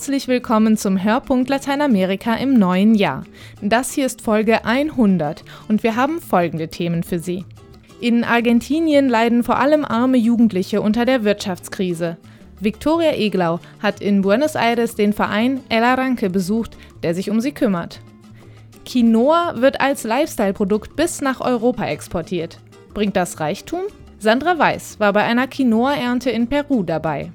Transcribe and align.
Herzlich 0.00 0.28
willkommen 0.28 0.78
zum 0.78 1.04
Hörpunkt 1.04 1.50
Lateinamerika 1.50 2.32
im 2.36 2.54
neuen 2.54 2.94
Jahr. 2.94 3.24
Das 3.60 3.92
hier 3.92 4.06
ist 4.06 4.22
Folge 4.22 4.64
100 4.64 5.44
und 5.68 5.82
wir 5.82 5.94
haben 5.94 6.22
folgende 6.22 6.68
Themen 6.68 7.02
für 7.02 7.18
Sie. 7.18 7.44
In 8.00 8.24
Argentinien 8.24 9.10
leiden 9.10 9.44
vor 9.44 9.58
allem 9.58 9.84
arme 9.84 10.16
Jugendliche 10.16 10.80
unter 10.80 11.04
der 11.04 11.24
Wirtschaftskrise. 11.24 12.16
Victoria 12.60 13.12
Eglau 13.12 13.60
hat 13.82 14.00
in 14.00 14.22
Buenos 14.22 14.54
Aires 14.54 14.94
den 14.94 15.12
Verein 15.12 15.60
El 15.68 15.84
Arranque 15.84 16.30
besucht, 16.30 16.78
der 17.02 17.14
sich 17.14 17.28
um 17.28 17.42
sie 17.42 17.52
kümmert. 17.52 18.00
Quinoa 18.86 19.56
wird 19.56 19.82
als 19.82 20.04
Lifestyle-Produkt 20.04 20.96
bis 20.96 21.20
nach 21.20 21.42
Europa 21.42 21.84
exportiert. 21.84 22.58
Bringt 22.94 23.16
das 23.16 23.38
Reichtum? 23.38 23.82
Sandra 24.18 24.58
Weiß 24.58 24.98
war 24.98 25.12
bei 25.12 25.24
einer 25.24 25.46
Quinoa-Ernte 25.46 26.30
in 26.30 26.46
Peru 26.46 26.84
dabei. 26.84 27.32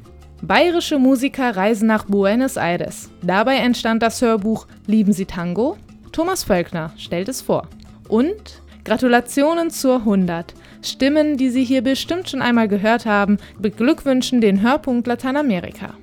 Bayerische 0.47 0.99
Musiker 0.99 1.55
reisen 1.55 1.87
nach 1.87 2.05
Buenos 2.05 2.55
Aires. 2.55 3.09
Dabei 3.23 3.55
entstand 3.55 4.03
das 4.03 4.21
Hörbuch 4.21 4.67
Lieben 4.85 5.11
Sie 5.11 5.25
Tango? 5.25 5.75
Thomas 6.11 6.43
Völkner 6.43 6.93
stellt 6.97 7.29
es 7.29 7.41
vor. 7.41 7.67
Und 8.09 8.61
Gratulationen 8.83 9.71
zur 9.71 9.95
100. 10.01 10.53
Stimmen, 10.83 11.37
die 11.37 11.49
Sie 11.49 11.63
hier 11.63 11.81
bestimmt 11.81 12.29
schon 12.29 12.43
einmal 12.43 12.67
gehört 12.67 13.07
haben, 13.07 13.37
beglückwünschen 13.57 14.39
den 14.39 14.61
Hörpunkt 14.61 15.07
Lateinamerika. 15.07 15.95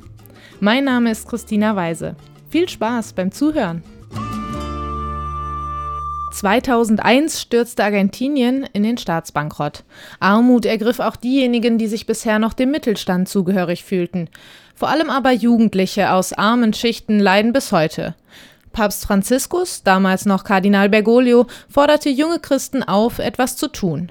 Mein 0.59 0.87
Name 0.87 1.13
ist 1.13 1.29
Christina 1.29 1.77
Weise. 1.77 2.17
Viel 2.51 2.69
Spaß 2.69 3.13
beim 3.13 3.31
Zuhören. 3.31 3.85
2001 6.33 7.41
stürzte 7.41 7.85
Argentinien 7.85 8.67
in 8.73 8.83
den 8.83 8.99
Staatsbankrott. 8.99 9.85
Armut 10.19 10.67
ergriff 10.67 10.99
auch 10.99 11.17
diejenigen, 11.17 11.79
die 11.79 11.87
sich 11.87 12.07
bisher 12.07 12.39
noch 12.39 12.53
dem 12.55 12.71
Mittelstand 12.71 13.29
zugehörig 13.29 13.85
fühlten. 13.85 14.29
Vor 14.75 14.89
allem 14.89 15.11
aber 15.11 15.33
Jugendliche 15.33 16.11
aus 16.11 16.33
armen 16.33 16.73
Schichten 16.73 17.21
leiden 17.21 17.53
bis 17.53 17.71
heute. 17.73 18.15
Papst 18.73 19.05
Franziskus, 19.05 19.83
damals 19.83 20.25
noch 20.25 20.45
Kardinal 20.45 20.89
Bergoglio, 20.89 21.47
forderte 21.69 22.09
junge 22.09 22.41
Christen 22.41 22.83
auf, 22.83 23.19
etwas 23.19 23.57
zu 23.57 23.69
tun. 23.69 24.11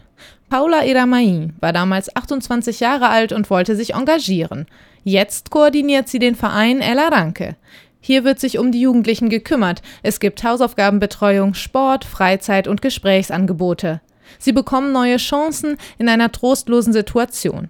Paula 0.50 0.86
Iramain 0.86 1.56
war 1.60 1.74
damals 1.74 2.16
28 2.16 2.80
Jahre 2.80 3.10
alt 3.10 3.32
und 3.32 3.50
wollte 3.50 3.76
sich 3.76 3.96
engagieren. 3.96 4.68
Jetzt 5.04 5.50
koordiniert 5.50 6.10
sie 6.10 6.20
den 6.20 6.36
Verein 6.36 6.82
El 6.82 7.00
Arranque. 7.00 7.56
Hier 8.02 8.24
wird 8.24 8.40
sich 8.40 8.58
um 8.58 8.72
die 8.72 8.82
Jugendlichen 8.82 9.30
gekümmert. 9.30 9.84
Es 10.02 10.20
gibt 10.20 10.44
Hausaufgabenbetreuung, 10.44 11.54
Sport, 11.54 12.04
Freizeit 12.04 12.68
und 12.68 12.82
Gesprächsangebote. 12.82 14.02
Sie 14.40 14.52
bekommen 14.52 14.92
neue 14.92 15.18
Chancen 15.18 15.78
in 16.00 16.10
einer 16.10 16.32
trostlosen 16.32 16.94
Situation. 16.94 17.70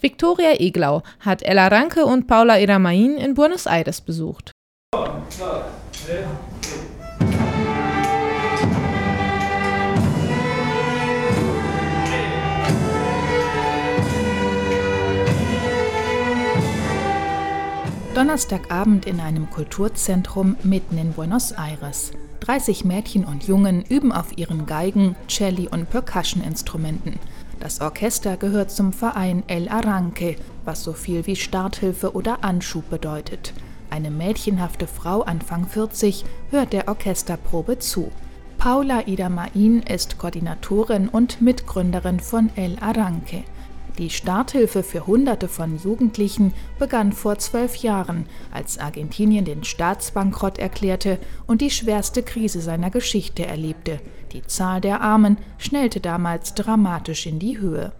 Victoria 0.00 0.58
Eglau 0.58 1.02
hat 1.20 1.42
Ella 1.42 1.68
Ranke 1.68 2.04
und 2.04 2.26
Paula 2.26 2.58
Iramain 2.58 3.16
in 3.16 3.34
Buenos 3.34 3.66
Aires 3.66 4.00
besucht. 4.00 4.50
Donnerstagabend 18.14 19.06
in 19.06 19.20
einem 19.20 19.48
Kulturzentrum 19.50 20.56
mitten 20.64 20.98
in 20.98 21.12
Buenos 21.12 21.52
Aires. 21.52 22.10
30 22.40 22.84
Mädchen 22.84 23.24
und 23.24 23.46
Jungen 23.46 23.84
üben 23.88 24.10
auf 24.10 24.36
ihren 24.36 24.66
Geigen, 24.66 25.14
Celli 25.28 25.68
und 25.68 25.88
Percussion-Instrumenten. 25.90 27.20
Das 27.60 27.80
Orchester 27.80 28.36
gehört 28.36 28.72
zum 28.72 28.92
Verein 28.92 29.44
El 29.46 29.68
Arranque, 29.68 30.34
was 30.64 30.82
so 30.82 30.92
viel 30.92 31.24
wie 31.28 31.36
Starthilfe 31.36 32.16
oder 32.16 32.42
Anschub 32.42 32.90
bedeutet. 32.90 33.52
Eine 33.90 34.10
mädchenhafte 34.10 34.88
Frau 34.88 35.22
Anfang 35.22 35.68
40 35.68 36.24
hört 36.50 36.72
der 36.72 36.88
Orchesterprobe 36.88 37.78
zu. 37.78 38.10
Paula 38.58 39.06
Ida 39.06 39.28
Main 39.28 39.84
ist 39.88 40.18
Koordinatorin 40.18 41.08
und 41.08 41.40
Mitgründerin 41.40 42.18
von 42.18 42.50
El 42.56 42.76
Arranque. 42.80 43.44
Die 43.98 44.10
Starthilfe 44.10 44.82
für 44.82 45.06
Hunderte 45.06 45.48
von 45.48 45.78
Jugendlichen 45.78 46.52
begann 46.78 47.12
vor 47.12 47.38
zwölf 47.38 47.76
Jahren, 47.76 48.26
als 48.52 48.78
Argentinien 48.78 49.44
den 49.44 49.64
Staatsbankrott 49.64 50.58
erklärte 50.58 51.18
und 51.46 51.60
die 51.60 51.70
schwerste 51.70 52.22
Krise 52.22 52.60
seiner 52.60 52.90
Geschichte 52.90 53.46
erlebte. 53.46 54.00
Die 54.32 54.42
Zahl 54.42 54.80
der 54.80 55.00
Armen 55.00 55.38
schnellte 55.58 56.00
damals 56.00 56.54
dramatisch 56.54 57.26
in 57.26 57.40
die 57.40 57.58
Höhe. 57.58 57.92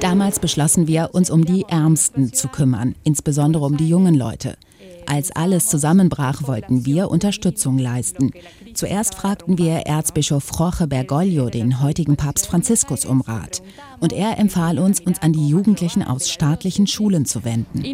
Damals 0.00 0.38
beschlossen 0.38 0.86
wir, 0.86 1.10
uns 1.12 1.30
um 1.30 1.44
die 1.44 1.64
Ärmsten 1.68 2.32
zu 2.32 2.48
kümmern, 2.48 2.94
insbesondere 3.04 3.64
um 3.64 3.76
die 3.76 3.88
jungen 3.88 4.14
Leute. 4.14 4.56
Als 5.06 5.30
alles 5.34 5.68
zusammenbrach, 5.68 6.46
wollten 6.46 6.84
wir 6.84 7.10
Unterstützung 7.10 7.78
leisten. 7.78 8.32
Zuerst 8.74 9.14
fragten 9.14 9.58
wir 9.58 9.86
Erzbischof 9.86 10.50
Jorge 10.58 10.86
Bergoglio, 10.86 11.48
den 11.48 11.82
heutigen 11.82 12.16
Papst 12.16 12.46
Franziskus, 12.46 13.04
um 13.04 13.20
Rat. 13.20 13.62
Und 14.00 14.12
er 14.12 14.38
empfahl 14.38 14.78
uns, 14.78 15.00
uns 15.00 15.22
an 15.22 15.32
die 15.32 15.48
Jugendlichen 15.48 16.02
aus 16.02 16.30
staatlichen 16.30 16.86
Schulen 16.86 17.24
zu 17.24 17.44
wenden. 17.44 17.84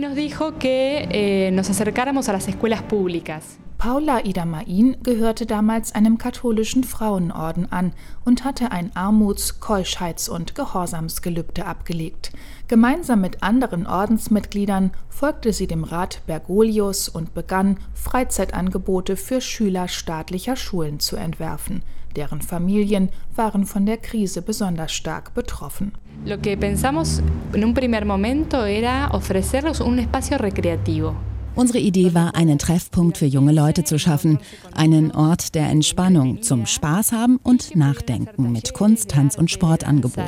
Paula 3.82 4.24
Ida 4.24 4.44
Main 4.44 4.96
gehörte 5.02 5.44
damals 5.44 5.92
einem 5.92 6.16
katholischen 6.16 6.84
Frauenorden 6.84 7.72
an 7.72 7.94
und 8.24 8.44
hatte 8.44 8.70
ein 8.70 8.94
Armuts-, 8.94 9.60
Keuschheits- 9.60 10.28
und 10.28 10.54
Gehorsamsgelübde 10.54 11.66
abgelegt. 11.66 12.30
Gemeinsam 12.68 13.20
mit 13.20 13.42
anderen 13.42 13.88
Ordensmitgliedern 13.88 14.92
folgte 15.08 15.52
sie 15.52 15.66
dem 15.66 15.82
Rat 15.82 16.22
Bergoglios 16.28 17.08
und 17.08 17.34
begann, 17.34 17.76
Freizeitangebote 17.92 19.16
für 19.16 19.40
Schüler 19.40 19.88
staatlicher 19.88 20.54
Schulen 20.54 21.00
zu 21.00 21.16
entwerfen. 21.16 21.82
Deren 22.14 22.40
Familien 22.40 23.08
waren 23.34 23.66
von 23.66 23.84
der 23.84 23.96
Krise 23.96 24.42
besonders 24.42 24.92
stark 24.92 25.34
betroffen. 25.34 25.90
Lo 26.24 26.40
que 26.40 26.56
pensamos 26.56 27.20
en 27.52 27.64
un 27.64 27.74
primer 27.74 28.04
momento 28.04 28.64
era 28.64 29.10
ofrecerles 29.10 29.80
un 29.80 29.98
espacio 29.98 30.38
recreativo. 30.38 31.16
Unsere 31.54 31.80
Idee 31.80 32.14
war, 32.14 32.34
einen 32.34 32.58
Treffpunkt 32.58 33.18
für 33.18 33.26
junge 33.26 33.52
Leute 33.52 33.84
zu 33.84 33.98
schaffen, 33.98 34.38
einen 34.74 35.12
Ort 35.12 35.54
der 35.54 35.68
Entspannung, 35.68 36.40
zum 36.42 36.64
Spaß 36.64 37.12
haben 37.12 37.38
und 37.42 37.76
Nachdenken 37.76 38.52
mit 38.52 38.72
Kunst, 38.72 39.10
Tanz 39.10 39.36
und 39.36 39.50
Sportangeboten. 39.50 40.24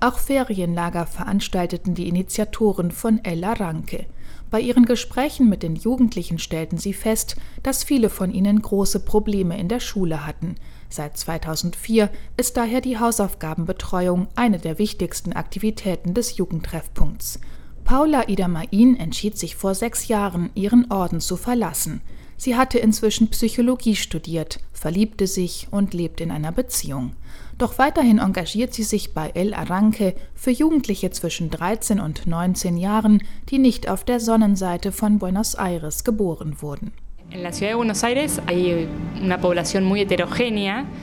Auch 0.00 0.18
Ferienlager 0.18 1.06
veranstalteten 1.06 1.94
die 1.94 2.08
Initiatoren 2.08 2.92
von 2.92 3.24
El 3.24 3.42
Arranque. 3.42 4.06
Bei 4.52 4.60
ihren 4.60 4.84
Gesprächen 4.84 5.48
mit 5.48 5.62
den 5.62 5.76
Jugendlichen 5.76 6.38
stellten 6.38 6.76
sie 6.76 6.92
fest, 6.92 7.36
dass 7.62 7.82
viele 7.82 8.10
von 8.10 8.30
ihnen 8.30 8.60
große 8.60 9.00
Probleme 9.00 9.58
in 9.58 9.68
der 9.68 9.80
Schule 9.80 10.26
hatten. 10.26 10.56
Seit 10.88 11.16
2004 11.16 12.10
ist 12.36 12.58
daher 12.58 12.82
die 12.82 12.98
Hausaufgabenbetreuung 12.98 14.28
eine 14.36 14.58
der 14.58 14.78
wichtigsten 14.78 15.32
Aktivitäten 15.32 16.12
des 16.12 16.36
Jugendtreffpunkts. 16.36 17.40
Paula 17.84 18.28
Ida 18.28 18.48
Main 18.48 18.96
entschied 18.96 19.36
sich 19.36 19.56
vor 19.56 19.74
sechs 19.74 20.08
Jahren, 20.08 20.50
ihren 20.54 20.90
Orden 20.90 21.20
zu 21.20 21.36
verlassen. 21.36 22.00
Sie 22.36 22.56
hatte 22.56 22.78
inzwischen 22.78 23.28
Psychologie 23.28 23.94
studiert, 23.94 24.58
verliebte 24.72 25.26
sich 25.26 25.68
und 25.70 25.94
lebt 25.94 26.20
in 26.20 26.30
einer 26.30 26.50
Beziehung. 26.50 27.14
Doch 27.58 27.78
weiterhin 27.78 28.18
engagiert 28.18 28.74
sie 28.74 28.82
sich 28.82 29.14
bei 29.14 29.30
El 29.30 29.54
Arranque 29.54 30.14
für 30.34 30.50
Jugendliche 30.50 31.10
zwischen 31.10 31.50
13 31.50 32.00
und 32.00 32.26
19 32.26 32.76
Jahren, 32.76 33.22
die 33.48 33.58
nicht 33.58 33.88
auf 33.88 34.02
der 34.02 34.18
Sonnenseite 34.18 34.90
von 34.90 35.18
Buenos 35.18 35.54
Aires 35.54 36.02
geboren 36.02 36.56
wurden. 36.60 36.92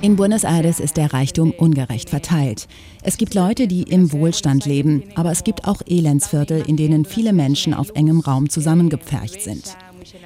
In 0.01 0.15
Buenos 0.15 0.43
Aires 0.43 0.79
ist 0.79 0.97
der 0.97 1.11
Reichtum 1.11 1.51
ungerecht 1.51 2.09
verteilt. 2.09 2.67
Es 3.01 3.17
gibt 3.17 3.33
Leute, 3.33 3.67
die 3.67 3.83
im 3.83 4.11
Wohlstand 4.11 4.65
leben, 4.65 5.03
aber 5.15 5.31
es 5.31 5.43
gibt 5.43 5.67
auch 5.67 5.81
Elendsviertel, 5.87 6.63
in 6.67 6.77
denen 6.77 7.05
viele 7.05 7.33
Menschen 7.33 7.73
auf 7.73 7.89
engem 7.95 8.19
Raum 8.19 8.47
zusammengepfercht 8.47 9.41
sind. 9.41 9.75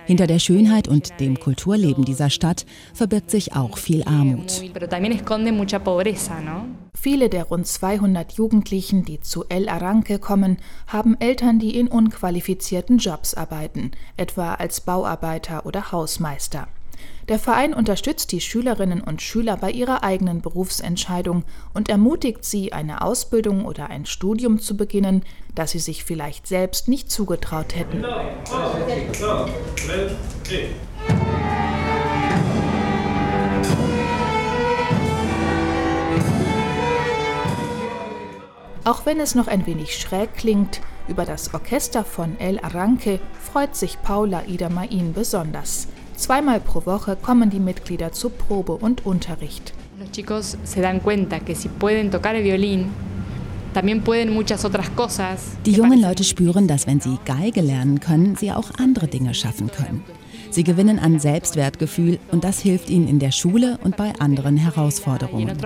Hinter 0.05 0.27
der 0.27 0.39
Schönheit 0.39 0.87
und 0.87 1.19
dem 1.19 1.39
Kulturleben 1.39 2.05
dieser 2.05 2.29
Stadt 2.29 2.65
verbirgt 2.93 3.31
sich 3.31 3.55
auch 3.55 3.77
viel 3.77 4.03
Armut. 4.03 4.61
Viele 6.95 7.29
der 7.29 7.43
rund 7.43 7.67
200 7.67 8.31
Jugendlichen, 8.33 9.05
die 9.05 9.19
zu 9.19 9.45
El 9.49 9.67
Arranque 9.67 10.19
kommen, 10.19 10.57
haben 10.87 11.19
Eltern, 11.19 11.59
die 11.59 11.77
in 11.77 11.87
unqualifizierten 11.87 12.97
Jobs 12.97 13.33
arbeiten, 13.33 13.91
etwa 14.17 14.53
als 14.55 14.81
Bauarbeiter 14.81 15.65
oder 15.65 15.91
Hausmeister. 15.91 16.67
Der 17.29 17.39
Verein 17.39 17.73
unterstützt 17.73 18.31
die 18.33 18.41
Schülerinnen 18.41 19.01
und 19.01 19.21
Schüler 19.21 19.55
bei 19.55 19.71
ihrer 19.71 20.03
eigenen 20.03 20.41
Berufsentscheidung 20.41 21.45
und 21.73 21.87
ermutigt 21.87 22.43
sie, 22.43 22.73
eine 22.73 23.01
Ausbildung 23.01 23.65
oder 23.65 23.89
ein 23.89 24.05
Studium 24.05 24.59
zu 24.59 24.75
beginnen, 24.75 25.23
das 25.55 25.71
sie 25.71 25.79
sich 25.79 26.03
vielleicht 26.03 26.47
selbst 26.47 26.89
nicht 26.89 27.09
zugetraut 27.09 27.75
hätten. 27.75 28.03
Auch 38.85 39.05
wenn 39.05 39.21
es 39.21 39.33
noch 39.33 39.47
ein 39.47 39.65
wenig 39.65 39.97
schräg 39.97 40.33
klingt, 40.33 40.81
über 41.07 41.23
das 41.23 41.53
Orchester 41.53 42.03
von 42.03 42.37
El 42.39 42.59
Arranque 42.59 43.19
freut 43.41 43.77
sich 43.77 44.01
Paula 44.01 44.43
Ida 44.45 44.69
Main 44.69 45.13
besonders. 45.13 45.87
Zweimal 46.15 46.59
pro 46.59 46.85
Woche 46.85 47.15
kommen 47.15 47.49
die 47.49 47.59
Mitglieder 47.59 48.11
zu 48.11 48.29
Probe 48.29 48.73
und 48.73 49.05
Unterricht. 49.05 49.73
Los 49.99 50.11
chicos 50.11 50.57
se 50.63 50.81
dan 50.81 51.01
cuenta 51.01 51.39
que 51.39 51.55
si 51.55 51.69
pueden 51.69 52.11
tocar 52.11 52.35
el 52.35 52.43
violín, 52.43 52.89
die 55.65 55.71
jungen 55.71 56.01
Leute 56.01 56.23
spüren, 56.23 56.67
dass 56.67 56.85
wenn 56.85 56.99
sie 56.99 57.17
Geige 57.25 57.61
lernen 57.61 57.99
können, 57.99 58.35
sie 58.35 58.51
auch 58.51 58.69
andere 58.77 59.07
Dinge 59.07 59.33
schaffen 59.33 59.71
können. 59.71 60.03
Sie 60.51 60.63
gewinnen 60.63 60.99
an 60.99 61.19
Selbstwertgefühl 61.19 62.19
und 62.31 62.43
das 62.43 62.59
hilft 62.59 62.89
ihnen 62.89 63.07
in 63.07 63.17
der 63.17 63.31
Schule 63.31 63.79
und 63.83 63.97
bei 63.97 64.13
anderen 64.19 64.57
Herausforderungen. 64.57 65.57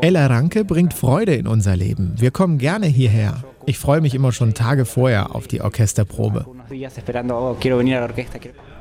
El 0.00 0.16
Arranque 0.16 0.64
bringt 0.64 0.94
Freude 0.94 1.34
in 1.34 1.46
unser 1.46 1.76
Leben. 1.76 2.14
Wir 2.16 2.30
kommen 2.30 2.58
gerne 2.58 2.86
hierher. 2.86 3.42
Ich 3.66 3.78
freue 3.78 4.00
mich 4.00 4.14
immer 4.14 4.32
schon 4.32 4.54
Tage 4.54 4.84
vorher 4.84 5.34
auf 5.34 5.46
die 5.46 5.60
Orchesterprobe. 5.60 6.46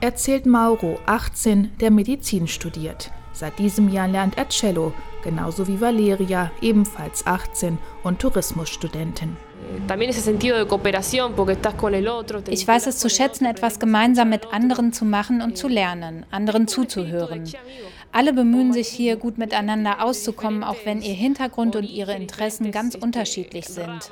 Erzählt 0.01 0.45
Mauro, 0.45 1.00
18, 1.06 1.72
der 1.80 1.92
Medizin 1.92 2.48
studiert. 2.48 3.12
Seit 3.33 3.60
diesem 3.60 3.92
Jahr 3.92 4.07
lernt 4.07 4.38
er 4.38 4.50
Cello, 4.50 4.94
genauso 5.24 5.68
wie 5.68 5.80
Valeria, 5.80 6.51
ebenfalls 6.62 7.25
18 7.25 7.78
und 8.04 8.19
Tourismusstudentin. 8.19 9.38
Ich 12.48 12.68
weiß 12.68 12.88
es 12.88 12.98
zu 12.98 13.10
schätzen, 13.10 13.45
etwas 13.45 13.80
gemeinsam 13.80 14.30
mit 14.30 14.54
anderen 14.54 14.92
zu 14.92 15.06
machen 15.06 15.42
und 15.42 15.57
zu 15.57 15.68
lernen, 15.68 16.25
anderen 16.31 16.68
zuzuhören. 16.68 17.44
Alle 18.13 18.34
bemühen 18.34 18.74
sich 18.74 18.90
hier 18.90 19.16
gut 19.16 19.38
miteinander 19.38 20.04
auszukommen, 20.04 20.63
auch 20.63 20.75
wenn 20.84 21.02
ihr 21.02 21.13
Hintergrund 21.13 21.78
und 21.78 21.90
ihre 21.90 22.13
Interessen 22.13 22.72
ganz 22.72 22.96
unterschiedlich 22.96 23.68
sind. 23.68 24.10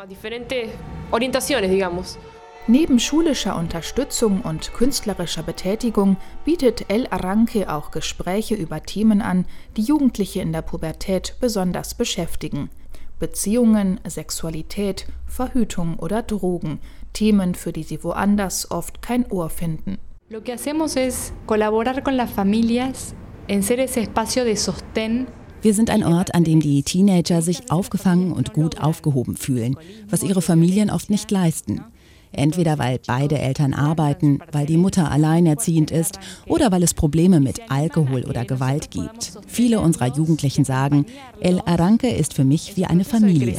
Neben 2.68 3.00
schulischer 3.00 3.57
Unterstützung 3.57 4.42
und 4.42 4.74
künstlerischer 4.74 5.44
Betätigung 5.44 6.18
bietet 6.46 6.86
El 6.90 7.07
Arranque 7.07 7.68
auch 7.68 7.92
Gespräche 7.92 8.56
über 8.56 8.84
Themen 8.84 9.22
an, 9.22 9.46
die 9.75 9.81
Jugendliche 9.81 10.42
in 10.42 10.54
der 10.54 10.62
Pubertät 10.62 11.36
besonders 11.42 11.96
beschäftigen. 11.96 12.69
Beziehungen, 13.18 14.00
Sexualität, 14.07 15.07
Verhütung 15.25 15.98
oder 16.00 16.22
Drogen, 16.22 16.80
Themen, 17.12 17.54
für 17.54 17.74
die 17.74 17.84
sie 17.84 18.01
woanders 18.04 18.72
oft 18.72 19.01
kein 19.01 19.30
Ohr 19.30 19.50
finden. 19.50 19.98
Lo 20.30 20.42
que 20.42 20.54
hacemos 20.54 20.96
es 20.96 21.34
colaborar 21.48 22.04
con 22.04 22.16
las 22.16 22.30
familias 22.30 23.16
en 23.50 23.63
ser 23.63 23.80
ese 23.80 24.01
espacio 24.01 24.46
de 24.46 24.56
sostén 24.56 25.28
wir 25.62 25.74
sind 25.74 25.90
ein 25.90 26.06
Ort, 26.06 26.36
an 26.36 26.46
dem 26.46 26.62
die 26.62 26.84
Teenager 26.84 27.42
sich 27.42 27.69
aufgefangen 27.69 28.31
und 28.31 28.54
gut 28.54 28.80
aufgehoben 28.80 29.36
fühlen, 29.36 29.75
was 30.10 30.24
ihre 30.24 30.42
Familien 30.42 30.90
oft 30.90 31.10
nicht 31.10 31.30
leisten. 31.31 31.84
Entweder 32.31 32.78
weil 32.78 33.00
beide 33.06 33.40
Eltern 33.40 33.74
arbeiten, 33.74 34.40
weil 34.51 34.68
die 34.68 34.78
Mutter 34.78 35.12
alleinerziehend 35.12 35.92
ist 35.92 36.19
oder 36.46 36.72
weil 36.72 36.84
es 36.84 36.94
Probleme 36.94 37.42
mit 37.42 37.60
Alkohol 37.69 38.24
oder 38.24 38.46
Gewalt 38.46 38.92
gibt. 38.92 39.34
Viele 39.48 39.81
unserer 39.81 40.16
Jugendlichen 40.16 40.63
sagen, 40.63 41.06
El 41.42 41.60
Arranque 41.66 42.10
ist 42.10 42.36
für 42.36 42.46
mich 42.46 42.78
wie 42.78 42.86
eine 42.86 43.04
Familie. 43.04 43.57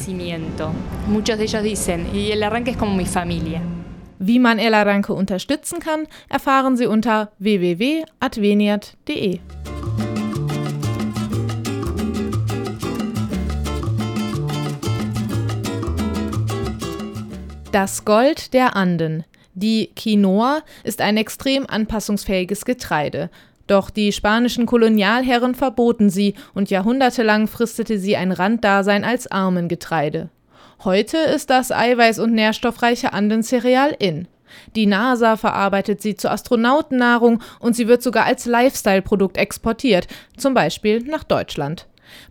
Wie 4.23 4.39
man 4.39 4.59
El 4.59 4.75
Arranque 4.75 5.15
unterstützen 5.15 5.81
kann, 5.81 6.07
erfahren 6.29 6.77
Sie 6.77 6.85
unter 6.87 7.33
www.adveniat.de. 7.39 9.41
Das 17.73 18.05
Gold 18.05 18.53
der 18.53 18.75
Anden. 18.75 19.23
Die 19.55 19.91
Quinoa 19.95 20.63
ist 20.83 21.01
ein 21.01 21.17
extrem 21.17 21.69
anpassungsfähiges 21.69 22.65
Getreide. 22.65 23.31
Doch 23.69 23.91
die 23.91 24.11
spanischen 24.11 24.67
Kolonialherren 24.67 25.55
verboten 25.55 26.11
sie 26.11 26.35
und 26.53 26.71
jahrhundertelang 26.71 27.47
fristete 27.47 28.01
sie 28.01 28.17
ein 28.17 28.33
Randdasein 28.33 29.05
als 29.05 29.31
Armengetreide. 29.31 30.31
Heute 30.83 31.19
ist 31.19 31.49
das 31.51 31.71
eiweiß- 31.71 32.21
und 32.21 32.33
nährstoffreiche 32.33 33.13
Andencereal 33.13 33.95
in. 34.01 34.27
Die 34.75 34.87
NASA 34.87 35.37
verarbeitet 35.37 36.03
sie 36.03 36.17
zur 36.17 36.33
Astronautennahrung 36.33 37.41
und 37.61 37.77
sie 37.77 37.87
wird 37.87 38.03
sogar 38.03 38.25
als 38.25 38.47
Lifestyle-Produkt 38.47 39.37
exportiert, 39.37 40.09
zum 40.37 40.55
Beispiel 40.55 41.05
nach 41.05 41.23
Deutschland. 41.23 41.87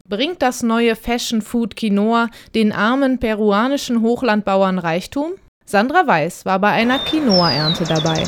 Bringt 0.07 0.41
das 0.41 0.63
neue 0.63 0.95
Fashion 0.95 1.41
Food 1.41 1.75
Quinoa 1.75 2.29
den 2.55 2.71
armen 2.71 3.19
peruanischen 3.19 4.01
Hochlandbauern 4.01 4.79
Reichtum? 4.79 5.33
Sandra 5.65 6.07
Weiß 6.07 6.45
war 6.45 6.59
bei 6.59 6.71
einer 6.71 6.99
Quinoa-Ernte 6.99 7.83
dabei. 7.83 8.23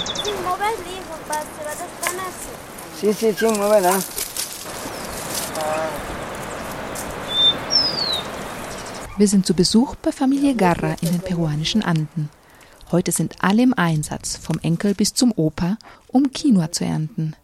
Wir 9.17 9.27
sind 9.27 9.45
zu 9.45 9.53
Besuch 9.53 9.95
bei 9.95 10.11
Familie 10.11 10.55
Garra 10.55 10.95
in 11.01 11.11
den 11.11 11.21
peruanischen 11.21 11.83
Anden. 11.83 12.29
Heute 12.91 13.11
sind 13.11 13.35
alle 13.41 13.63
im 13.63 13.73
Einsatz, 13.73 14.37
vom 14.37 14.59
Enkel 14.61 14.93
bis 14.93 15.13
zum 15.13 15.31
Opa, 15.35 15.77
um 16.07 16.31
Quinoa 16.31 16.71
zu 16.71 16.85
ernten. 16.85 17.35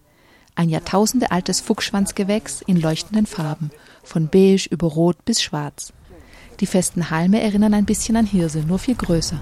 Ein 0.57 0.69
jahrtausendealtes 0.69 1.61
Fuchsschwanzgewächs 1.61 2.63
in 2.63 2.81
leuchtenden 2.81 3.27
Farben 3.27 3.69
von 4.03 4.27
beige 4.27 4.67
über 4.71 4.87
rot 4.87 5.23
bis 5.23 5.39
schwarz. 5.39 5.93
Die 6.59 6.65
festen 6.65 7.11
Halme 7.11 7.39
erinnern 7.39 7.75
ein 7.75 7.85
bisschen 7.85 8.15
an 8.15 8.25
Hirse, 8.25 8.61
nur 8.61 8.79
viel 8.79 8.95
größer. 8.95 9.39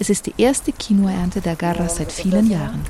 Es 0.00 0.10
ist 0.10 0.26
die 0.26 0.34
erste 0.38 0.72
Quinoa-Ernte 0.72 1.40
der 1.40 1.54
Garra 1.54 1.88
seit 1.88 2.10
vielen 2.10 2.50
Jahren. 2.50 2.82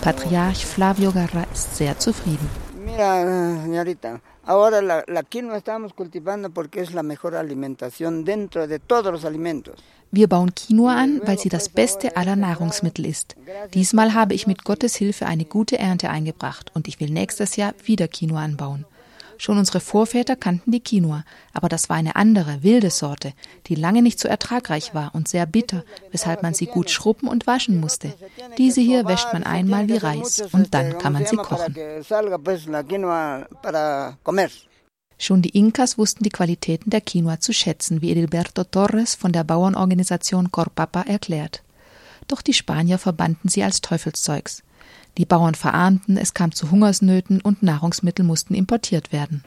Patriarch 0.00 0.64
Flavio 0.64 1.12
Garra 1.12 1.44
ist 1.52 1.76
sehr 1.76 1.98
zufrieden. 1.98 2.48
Mira, 2.82 3.24
señorita, 3.62 4.18
ahora 4.44 4.82
la, 4.82 5.04
la 5.06 5.22
quinoa 5.22 5.56
estamos 5.56 5.92
cultivando 5.94 6.50
porque 6.50 6.80
es 6.80 6.92
la 6.94 7.02
mejor 7.02 7.34
alimentación 7.34 8.24
dentro 8.24 8.66
de 8.66 8.78
todos 8.78 9.12
los 9.12 9.24
alimentos. 9.24 9.76
Wir 10.14 10.28
bauen 10.28 10.52
Quinoa 10.54 11.00
an, 11.00 11.22
weil 11.24 11.38
sie 11.38 11.48
das 11.48 11.70
beste 11.70 12.18
aller 12.18 12.36
Nahrungsmittel 12.36 13.06
ist. 13.06 13.34
Diesmal 13.72 14.12
habe 14.12 14.34
ich 14.34 14.46
mit 14.46 14.62
Gottes 14.62 14.94
Hilfe 14.94 15.24
eine 15.24 15.46
gute 15.46 15.78
Ernte 15.78 16.10
eingebracht 16.10 16.70
und 16.74 16.86
ich 16.86 17.00
will 17.00 17.10
nächstes 17.10 17.56
Jahr 17.56 17.72
wieder 17.82 18.08
Quinoa 18.08 18.42
anbauen. 18.42 18.84
Schon 19.38 19.58
unsere 19.58 19.80
Vorväter 19.80 20.36
kannten 20.36 20.70
die 20.70 20.82
Quinoa, 20.82 21.24
aber 21.52 21.68
das 21.68 21.88
war 21.88 21.96
eine 21.96 22.16
andere, 22.16 22.62
wilde 22.62 22.90
Sorte, 22.90 23.32
die 23.66 23.74
lange 23.74 24.02
nicht 24.02 24.18
so 24.18 24.28
ertragreich 24.28 24.94
war 24.94 25.14
und 25.14 25.28
sehr 25.28 25.46
bitter, 25.46 25.84
weshalb 26.10 26.42
man 26.42 26.54
sie 26.54 26.66
gut 26.66 26.90
schrubben 26.90 27.28
und 27.28 27.46
waschen 27.46 27.80
musste. 27.80 28.12
Diese 28.58 28.80
hier 28.80 29.06
wäscht 29.06 29.32
man 29.32 29.44
einmal 29.44 29.88
wie 29.88 29.96
Reis 29.96 30.42
und 30.52 30.74
dann 30.74 30.98
kann 30.98 31.12
man 31.12 31.26
sie 31.26 31.36
kochen. 31.36 31.74
Schon 35.18 35.42
die 35.42 35.50
Inkas 35.50 35.98
wussten 35.98 36.24
die 36.24 36.30
Qualitäten 36.30 36.90
der 36.90 37.00
Quinoa 37.00 37.38
zu 37.38 37.52
schätzen, 37.52 38.02
wie 38.02 38.10
Edilberto 38.10 38.64
Torres 38.64 39.14
von 39.14 39.32
der 39.32 39.44
Bauernorganisation 39.44 40.50
Corpapa 40.50 41.02
erklärt. 41.02 41.62
Doch 42.26 42.42
die 42.42 42.54
Spanier 42.54 42.98
verbannten 42.98 43.48
sie 43.48 43.62
als 43.62 43.80
Teufelszeugs. 43.80 44.62
Die 45.18 45.26
Bauern 45.26 45.54
verarmten, 45.54 46.16
es 46.16 46.32
kam 46.32 46.52
zu 46.52 46.70
Hungersnöten 46.70 47.40
und 47.40 47.62
Nahrungsmittel 47.62 48.24
mussten 48.24 48.54
importiert 48.54 49.12
werden. 49.12 49.44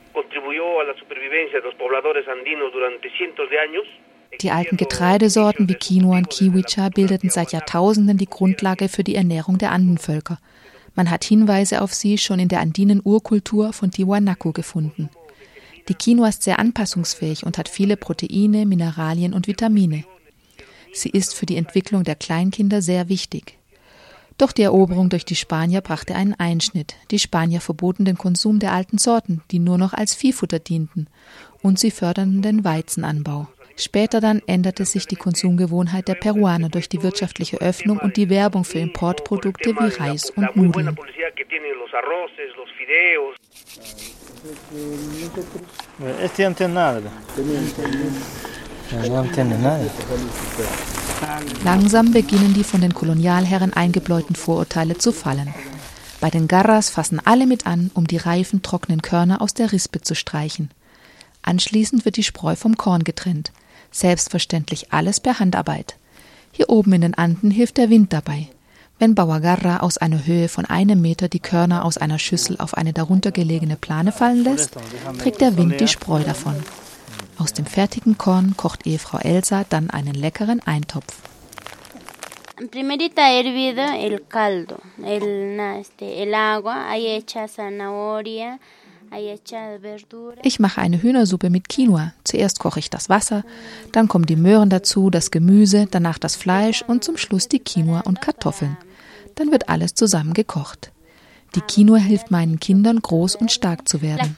Die 4.42 4.52
alten 4.52 4.78
Getreidesorten 4.78 5.70
wie 5.70 5.76
Quinoa 5.76 6.18
und 6.18 6.30
Kiwicha 6.30 6.90
bildeten 6.90 7.30
seit 7.30 7.52
Jahrtausenden 7.52 8.18
die 8.18 8.26
Grundlage 8.28 8.90
für 8.90 9.04
die 9.04 9.16
Ernährung 9.16 9.58
der 9.58 9.72
Andenvölker. 9.72 10.40
Man 10.94 11.10
hat 11.10 11.24
Hinweise 11.24 11.82
auf 11.82 11.94
sie 11.94 12.18
schon 12.18 12.40
in 12.40 12.48
der 12.48 12.60
andinen 12.60 13.02
Urkultur 13.04 13.74
von 13.74 13.92
Tiwanaku 13.92 14.52
gefunden. 14.52 15.10
Die 15.88 15.94
Quinoa 15.94 16.30
ist 16.30 16.44
sehr 16.44 16.60
anpassungsfähig 16.60 17.46
und 17.46 17.58
hat 17.58 17.70
viele 17.70 17.98
Proteine, 17.98 18.66
Mineralien 18.66 19.34
und 19.34 19.48
Vitamine. 19.48 20.04
Sie 20.94 21.10
ist 21.10 21.36
für 21.36 21.46
die 21.46 21.58
Entwicklung 21.58 22.04
der 22.04 22.16
Kleinkinder 22.16 22.82
sehr 22.82 23.10
wichtig. 23.10 23.58
Doch 24.38 24.52
die 24.52 24.64
Eroberung 24.64 25.10
durch 25.10 25.24
die 25.24 25.36
Spanier 25.36 25.82
brachte 25.82 26.14
einen 26.14 26.34
Einschnitt. 26.34 26.96
Die 27.12 27.20
Spanier 27.20 27.62
verboten 27.62 28.04
den 28.04 28.18
Konsum 28.18 28.60
der 28.60 28.74
alten 28.74 28.98
Sorten, 28.98 29.42
die 29.52 29.60
nur 29.60 29.78
noch 29.78 29.94
als 29.94 30.14
Viehfutter 30.14 30.60
dienten, 30.60 31.08
und 31.62 31.80
sie 31.80 31.92
förderten 31.92 32.42
den 32.42 32.66
Weizenanbau. 32.66 33.48
Später 33.78 34.22
dann 34.22 34.42
änderte 34.48 34.86
sich 34.86 35.06
die 35.06 35.18
Konsumgewohnheit 35.18 36.08
der 36.08 36.16
Peruaner 36.16 36.70
durch 36.70 36.88
die 36.88 37.04
wirtschaftliche 37.04 37.60
Öffnung 37.60 37.98
und 37.98 38.16
die 38.16 38.30
Werbung 38.30 38.64
für 38.64 38.80
Importprodukte 38.80 39.72
wie 39.72 40.02
Reis 40.02 40.30
und 40.30 40.56
Nudeln. 40.56 40.98
Langsam 51.64 52.12
beginnen 52.12 52.54
die 52.54 52.64
von 52.64 52.82
den 52.82 52.94
Kolonialherren 52.94 53.74
eingebläuten 53.74 54.36
Vorurteile 54.36 54.98
zu 54.98 55.12
fallen. 55.12 55.54
Bei 56.20 56.30
den 56.30 56.48
Garras 56.48 56.90
fassen 56.90 57.22
alle 57.24 57.46
mit 57.46 57.66
an, 57.66 57.92
um 57.94 58.08
die 58.08 58.18
reifen, 58.18 58.62
trockenen 58.62 59.02
Körner 59.02 59.42
aus 59.42 59.54
der 59.54 59.72
Rispe 59.72 60.02
zu 60.02 60.16
streichen. 60.16 60.70
Anschließend 61.42 62.06
wird 62.06 62.18
die 62.18 62.24
Spreu 62.24 62.56
vom 62.56 62.78
Korn 62.78 63.04
getrennt. 63.04 63.52
Selbstverständlich 63.92 64.92
alles 64.92 65.20
per 65.20 65.40
Handarbeit. 65.40 65.96
Hier 66.52 66.70
oben 66.70 66.94
in 66.94 67.02
den 67.02 67.14
Anden 67.16 67.52
hilft 67.52 67.78
der 67.78 67.90
Wind 67.90 68.14
dabei. 68.14 68.48
Wenn 68.98 69.14
Bauer 69.14 69.42
Garra 69.42 69.82
aus 69.82 69.98
einer 69.98 70.26
Höhe 70.26 70.48
von 70.48 70.66
einem 70.66 71.02
Meter 71.02 71.28
die 71.28 71.40
Körner 71.40 71.84
aus 71.84 71.98
einer 71.98 72.18
Schüssel 72.18 72.58
auf 72.60 72.76
eine 72.76 72.94
darunter 72.94 73.32
gelegene 73.32 73.76
Plane 73.76 74.12
fallen 74.12 74.44
lässt, 74.44 74.76
trägt 75.20 75.42
der 75.42 75.58
Wind 75.58 75.80
die 75.82 75.88
Spreu 75.88 76.24
davon. 76.24 76.56
Aus 77.38 77.54
dem 77.54 77.66
fertigen 77.66 78.18
Korn 78.18 78.56
kocht 78.58 78.88
Ehefrau 78.88 79.20
Elsa 79.20 79.66
dann 79.70 79.90
einen 79.90 80.14
leckeren 80.14 80.62
Eintopf. 80.66 81.22
Primerita 82.72 83.24
hervido 83.24 83.82
el 83.82 84.24
caldo, 84.30 84.78
el, 85.04 85.60
el 86.00 86.34
agua, 86.34 86.90
ahí 86.90 87.08
echa 87.08 87.48
zanahoria, 87.50 88.60
ich 90.44 90.60
mache 90.60 90.82
eine 90.82 91.02
Hühnersuppe 91.02 91.50
mit 91.50 91.70
Quinoa. 91.70 92.14
Zuerst 92.24 92.60
koche 92.60 92.80
ich 92.80 92.90
das 92.90 93.10
Wasser, 93.10 93.44
dann 93.92 94.08
kommen 94.08 94.26
die 94.26 94.36
Möhren 94.36 94.70
dazu, 94.70 95.10
das 95.10 95.32
Gemüse, 95.32 95.88
danach 95.90 96.18
das 96.18 96.36
Fleisch 96.36 96.82
und 96.82 97.04
zum 97.04 97.18
Schluss 97.18 97.48
die 97.48 97.60
Quinoa 97.60 98.02
und 98.02 98.22
Kartoffeln. 98.22 98.78
Dann 99.36 99.52
wird 99.52 99.70
alles 99.70 99.94
zusammen 99.94 100.34
gekocht. 100.34 100.92
Die 101.56 101.62
Quinoa 101.62 101.98
hilft 101.98 102.32
meinen 102.32 102.60
Kindern, 102.60 103.02
groß 103.02 103.36
und 103.36 103.50
stark 103.52 103.88
zu 103.88 104.02
werden. 104.02 104.36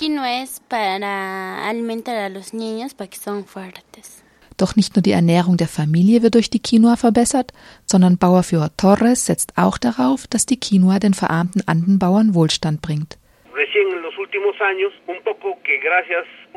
Doch 4.58 4.76
nicht 4.76 4.96
nur 4.96 5.04
die 5.04 5.12
Ernährung 5.12 5.58
der 5.58 5.68
Familie 5.68 6.22
wird 6.22 6.36
durch 6.36 6.50
die 6.50 6.62
Quinoa 6.62 6.96
verbessert, 6.96 7.54
sondern 7.86 8.18
Bauerführer 8.18 8.76
Torres 8.78 9.26
setzt 9.26 9.54
auch 9.56 9.78
darauf, 9.78 10.28
dass 10.28 10.46
die 10.46 10.60
Quinoa 10.60 11.00
den 11.00 11.14
verarmten 11.14 11.68
Andenbauern 11.68 12.36
Wohlstand 12.36 12.82
bringt. 12.82 13.18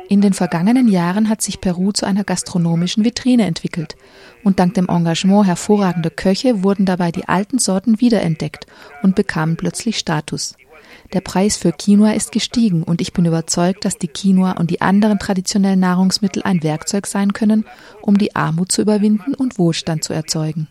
In 0.09 0.21
den 0.21 0.33
vergangenen 0.33 0.87
Jahren 0.87 1.29
hat 1.29 1.41
sich 1.41 1.61
Peru 1.61 1.91
zu 1.91 2.05
einer 2.05 2.23
gastronomischen 2.23 3.03
Vitrine 3.03 3.45
entwickelt. 3.45 3.95
Und 4.43 4.59
dank 4.59 4.73
dem 4.73 4.89
Engagement 4.89 5.45
hervorragender 5.45 6.09
Köche 6.09 6.63
wurden 6.63 6.85
dabei 6.85 7.11
die 7.11 7.27
alten 7.27 7.59
Sorten 7.59 7.99
wiederentdeckt 8.01 8.65
und 9.03 9.15
bekamen 9.15 9.57
plötzlich 9.57 9.97
Status. 9.97 10.55
Der 11.13 11.21
Preis 11.21 11.57
für 11.57 11.71
Quinoa 11.71 12.11
ist 12.11 12.31
gestiegen 12.31 12.83
und 12.83 13.01
ich 13.01 13.13
bin 13.13 13.25
überzeugt, 13.25 13.85
dass 13.85 13.97
die 13.97 14.07
Quinoa 14.07 14.53
und 14.53 14.71
die 14.71 14.81
anderen 14.81 15.19
traditionellen 15.19 15.79
Nahrungsmittel 15.79 16.41
ein 16.43 16.63
Werkzeug 16.63 17.05
sein 17.05 17.33
können, 17.33 17.65
um 18.01 18.17
die 18.17 18.35
Armut 18.35 18.71
zu 18.71 18.81
überwinden 18.81 19.33
und 19.35 19.59
Wohlstand 19.59 20.03
zu 20.03 20.13
erzeugen. 20.13 20.67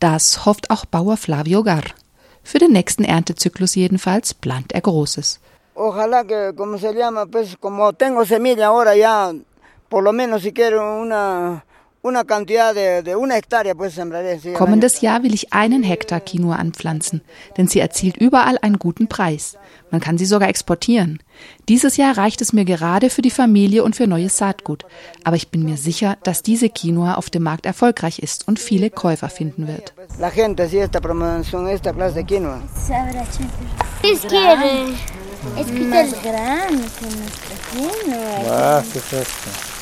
Das 0.00 0.46
hofft 0.46 0.70
auch 0.70 0.84
Bauer 0.84 1.16
Flavio 1.16 1.62
Gar. 1.62 1.84
Für 2.42 2.58
den 2.58 2.72
nächsten 2.72 3.04
Erntezyklus 3.04 3.74
jedenfalls 3.74 4.34
plant 4.34 4.72
er 4.72 4.82
Großes. 4.82 5.40
Ojalá 5.76 6.24
que, 6.24 6.54
como 6.54 6.78
se 6.78 6.94
llama, 6.94 7.26
pues 7.26 7.56
como 7.58 7.92
tengo 7.94 8.24
semilla 8.24 8.68
ahora 8.68 8.94
ya, 8.94 9.32
por 9.94 10.02
lo 10.02 10.12
menos 10.12 10.42
si 10.42 10.52
quiero 10.52 11.00
una 11.00 11.64
Kommendes 14.54 15.00
Jahr 15.00 15.22
will 15.22 15.32
ich 15.32 15.54
einen 15.54 15.82
Hektar 15.82 16.20
Quinoa 16.20 16.56
anpflanzen, 16.56 17.22
denn 17.56 17.66
sie 17.66 17.80
erzielt 17.80 18.18
überall 18.18 18.58
einen 18.60 18.78
guten 18.78 19.08
Preis. 19.08 19.56
Man 19.90 20.02
kann 20.02 20.18
sie 20.18 20.26
sogar 20.26 20.50
exportieren. 20.50 21.22
Dieses 21.70 21.96
Jahr 21.96 22.18
reicht 22.18 22.42
es 22.42 22.52
mir 22.52 22.66
gerade 22.66 23.08
für 23.08 23.22
die 23.22 23.30
Familie 23.30 23.84
und 23.84 23.96
für 23.96 24.06
neues 24.06 24.36
Saatgut. 24.36 24.84
Aber 25.22 25.36
ich 25.36 25.48
bin 25.48 25.64
mir 25.64 25.78
sicher, 25.78 26.18
dass 26.24 26.42
diese 26.42 26.68
Quinoa 26.68 27.14
auf 27.14 27.30
dem 27.30 27.44
Markt 27.44 27.64
erfolgreich 27.64 28.18
ist 28.18 28.46
und 28.46 28.58
viele 28.58 28.90
Käufer 28.90 29.30
finden 29.30 29.66
wird. 29.66 29.94
Was 38.46 38.96
ist 38.96 39.12
das? 39.12 39.73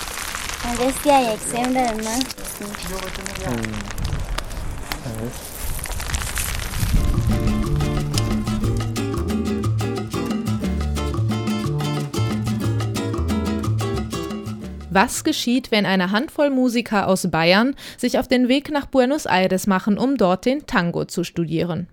Was 14.90 15.24
geschieht, 15.24 15.70
wenn 15.70 15.86
eine 15.86 16.10
Handvoll 16.10 16.50
Musiker 16.50 17.08
aus 17.08 17.30
Bayern 17.30 17.74
sich 17.96 18.18
auf 18.18 18.28
den 18.28 18.48
Weg 18.48 18.70
nach 18.70 18.86
Buenos 18.86 19.26
Aires 19.26 19.66
machen, 19.66 19.98
um 19.98 20.16
dort 20.16 20.44
den 20.44 20.66
Tango 20.66 21.06
zu 21.06 21.24
studieren? 21.24 21.88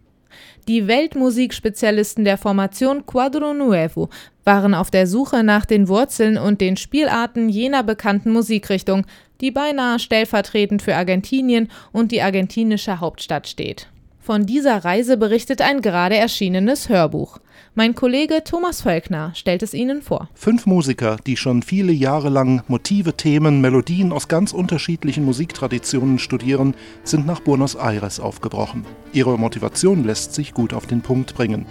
Die 0.69 0.85
Weltmusikspezialisten 0.85 2.25
der 2.25 2.37
Formation 2.37 3.03
Quadro 3.07 3.55
Nuevo 3.55 4.09
waren 4.43 4.75
auf 4.75 4.91
der 4.91 5.07
Suche 5.07 5.43
nach 5.43 5.65
den 5.65 5.87
Wurzeln 5.87 6.37
und 6.37 6.61
den 6.61 6.77
Spielarten 6.77 7.49
jener 7.49 7.81
bekannten 7.81 8.31
Musikrichtung, 8.31 9.07
die 9.41 9.49
beinahe 9.49 9.97
stellvertretend 9.97 10.83
für 10.83 10.95
Argentinien 10.95 11.71
und 11.91 12.11
die 12.11 12.21
argentinische 12.21 12.99
Hauptstadt 12.99 13.47
steht. 13.47 13.87
Von 14.29 14.45
dieser 14.45 14.85
Reise 14.85 15.17
berichtet 15.17 15.59
ein 15.59 15.81
gerade 15.81 16.15
erschienenes 16.15 16.87
Hörbuch. 16.87 17.39
Mein 17.73 17.95
Kollege 17.95 18.43
Thomas 18.43 18.81
Völkner 18.81 19.31
stellt 19.33 19.63
es 19.63 19.73
Ihnen 19.73 20.03
vor. 20.03 20.29
Fünf 20.35 20.67
Musiker, 20.67 21.17
die 21.25 21.35
schon 21.35 21.63
viele 21.63 21.91
Jahre 21.91 22.29
lang 22.29 22.61
Motive, 22.67 23.13
Themen, 23.17 23.59
Melodien 23.59 24.11
aus 24.11 24.27
ganz 24.27 24.53
unterschiedlichen 24.53 25.25
Musiktraditionen 25.25 26.19
studieren, 26.19 26.75
sind 27.03 27.25
nach 27.25 27.39
Buenos 27.39 27.73
Aires 27.73 28.19
aufgebrochen. 28.19 28.85
Ihre 29.13 29.35
Motivation 29.39 30.03
lässt 30.03 30.35
sich 30.35 30.53
gut 30.53 30.75
auf 30.75 30.85
den 30.85 31.01
Punkt 31.01 31.33
bringen. 31.33 31.65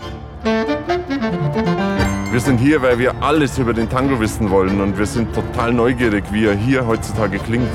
Wir 2.33 2.41
sind 2.41 2.59
hier, 2.59 2.83
weil 2.83 2.99
wir 2.99 3.23
alles 3.23 3.57
über 3.59 3.73
den 3.73 3.89
Tango 3.89 4.19
wissen 4.19 4.51
wollen 4.51 4.81
und 4.81 4.99
wir 4.99 5.07
sind 5.07 5.33
total 5.33 5.73
neugierig, 5.73 6.25
wie 6.33 6.47
er 6.47 6.57
hier 6.57 6.85
heutzutage 6.89 7.39
klingt. 7.39 7.69